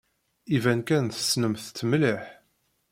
[0.55, 2.23] Iban kan tessnemt-tt mliḥ.